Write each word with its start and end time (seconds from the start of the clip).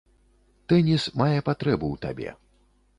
Тэніс 0.73 1.03
мае 1.23 1.29
патрэбу 1.51 1.85
ў 1.95 2.05
табе. 2.07 2.29